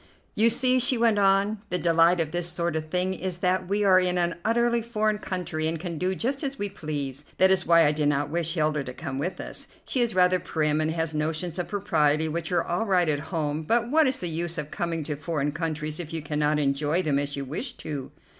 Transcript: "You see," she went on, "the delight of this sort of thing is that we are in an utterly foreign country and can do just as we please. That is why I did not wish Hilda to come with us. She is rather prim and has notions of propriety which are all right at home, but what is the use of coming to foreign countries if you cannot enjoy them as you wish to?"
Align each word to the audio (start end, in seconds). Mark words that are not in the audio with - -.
"You 0.33 0.49
see," 0.49 0.79
she 0.79 0.97
went 0.97 1.19
on, 1.19 1.61
"the 1.69 1.77
delight 1.77 2.19
of 2.19 2.31
this 2.31 2.47
sort 2.49 2.75
of 2.75 2.89
thing 2.89 3.13
is 3.13 3.37
that 3.37 3.67
we 3.67 3.83
are 3.83 3.99
in 3.99 4.17
an 4.17 4.33
utterly 4.43 4.81
foreign 4.81 5.19
country 5.19 5.67
and 5.67 5.79
can 5.79 5.99
do 5.99 6.15
just 6.15 6.41
as 6.41 6.57
we 6.57 6.69
please. 6.69 7.23
That 7.37 7.51
is 7.51 7.67
why 7.67 7.85
I 7.85 7.91
did 7.91 8.07
not 8.07 8.31
wish 8.31 8.55
Hilda 8.55 8.83
to 8.85 8.95
come 8.95 9.19
with 9.19 9.39
us. 9.39 9.67
She 9.85 10.01
is 10.01 10.15
rather 10.15 10.39
prim 10.39 10.81
and 10.81 10.89
has 10.89 11.13
notions 11.13 11.59
of 11.59 11.67
propriety 11.67 12.27
which 12.27 12.51
are 12.51 12.63
all 12.63 12.87
right 12.87 13.07
at 13.09 13.19
home, 13.29 13.61
but 13.61 13.91
what 13.91 14.07
is 14.07 14.19
the 14.19 14.27
use 14.29 14.57
of 14.57 14.71
coming 14.71 15.03
to 15.03 15.15
foreign 15.15 15.51
countries 15.51 15.99
if 15.99 16.11
you 16.13 16.23
cannot 16.23 16.57
enjoy 16.57 17.03
them 17.03 17.19
as 17.19 17.35
you 17.35 17.45
wish 17.45 17.73
to?" 17.73 18.09